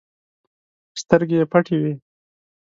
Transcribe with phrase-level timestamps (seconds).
[1.01, 1.93] سترګې يې پټې وې.